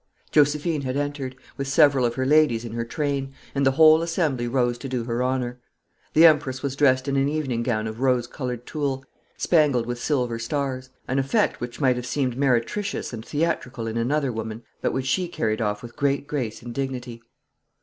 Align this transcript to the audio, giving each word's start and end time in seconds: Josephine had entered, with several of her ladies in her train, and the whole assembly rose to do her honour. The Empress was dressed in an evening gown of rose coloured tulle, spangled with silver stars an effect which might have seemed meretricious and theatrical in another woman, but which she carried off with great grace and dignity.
Josephine 0.31 0.81
had 0.81 0.97
entered, 0.97 1.35
with 1.57 1.67
several 1.67 2.05
of 2.07 2.15
her 2.15 2.25
ladies 2.25 2.65
in 2.65 2.71
her 2.71 2.83
train, 2.83 3.35
and 3.53 3.67
the 3.67 3.73
whole 3.73 4.01
assembly 4.01 4.47
rose 4.47 4.79
to 4.79 4.89
do 4.89 5.03
her 5.03 5.23
honour. 5.23 5.59
The 6.13 6.25
Empress 6.25 6.63
was 6.63 6.75
dressed 6.75 7.07
in 7.07 7.17
an 7.17 7.29
evening 7.29 7.61
gown 7.61 7.85
of 7.85 7.99
rose 7.99 8.25
coloured 8.25 8.65
tulle, 8.65 9.05
spangled 9.37 9.85
with 9.85 10.01
silver 10.01 10.39
stars 10.39 10.89
an 11.07 11.19
effect 11.19 11.61
which 11.61 11.79
might 11.79 11.97
have 11.97 12.07
seemed 12.07 12.35
meretricious 12.35 13.13
and 13.13 13.23
theatrical 13.23 13.85
in 13.85 13.95
another 13.95 14.31
woman, 14.31 14.63
but 14.81 14.91
which 14.91 15.05
she 15.05 15.27
carried 15.27 15.61
off 15.61 15.83
with 15.83 15.95
great 15.95 16.25
grace 16.25 16.63
and 16.63 16.73
dignity. 16.73 17.21